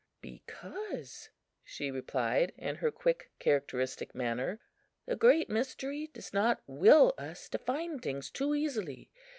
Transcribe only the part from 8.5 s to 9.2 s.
easily.